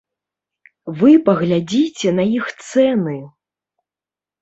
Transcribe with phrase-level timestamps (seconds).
[1.01, 3.17] Вы паглядзіце на іх цэны!